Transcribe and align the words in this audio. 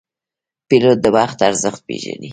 پیلوټ 0.67 0.97
د 1.03 1.07
وخت 1.17 1.39
ارزښت 1.49 1.79
پېژني. 1.87 2.29